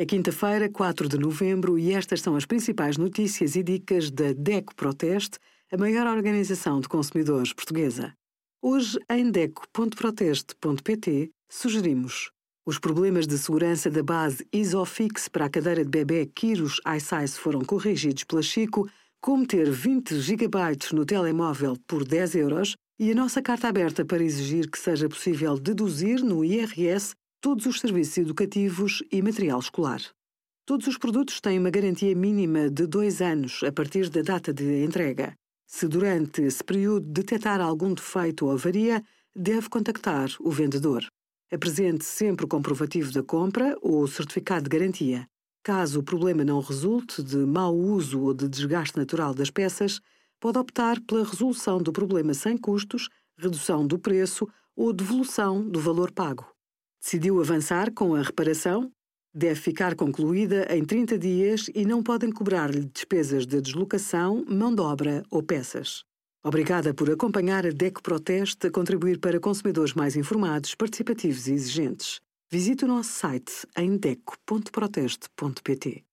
[0.00, 4.74] É quinta-feira, 4 de novembro, e estas são as principais notícias e dicas da DECO
[4.74, 5.38] Proteste,
[5.70, 8.14] a maior organização de consumidores portuguesa.
[8.62, 12.30] Hoje, em DECO.proteste.pt, sugerimos
[12.64, 17.60] os problemas de segurança da base Isofix para a cadeira de bebê Kiros iSize foram
[17.60, 18.88] corrigidos pela Chico,
[19.20, 20.48] como ter 20 GB
[20.94, 25.58] no telemóvel por 10 euros e a nossa carta aberta para exigir que seja possível
[25.58, 30.02] deduzir no IRS todos os serviços educativos e material escolar.
[30.66, 34.84] Todos os produtos têm uma garantia mínima de dois anos a partir da data de
[34.84, 35.34] entrega.
[35.66, 39.02] Se durante esse período detectar algum defeito ou avaria,
[39.34, 41.02] deve contactar o vendedor.
[41.50, 45.26] Apresente sempre o comprovativo da compra ou o certificado de garantia.
[45.62, 49.98] Caso o problema não resulte de mau uso ou de desgaste natural das peças,
[50.38, 54.46] pode optar pela resolução do problema sem custos, redução do preço
[54.76, 56.46] ou devolução do valor pago.
[57.02, 58.90] Decidiu avançar com a reparação?
[59.34, 64.82] Deve ficar concluída em 30 dias e não podem cobrar-lhe despesas de deslocação, mão de
[64.82, 66.04] obra ou peças.
[66.44, 72.20] Obrigada por acompanhar a DECO Proteste a contribuir para consumidores mais informados, participativos e exigentes.
[72.50, 76.09] Visite o nosso site em deco.proteste.pt.